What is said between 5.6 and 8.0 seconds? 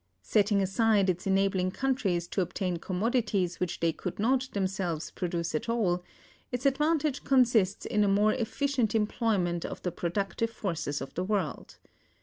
all, its advantage consists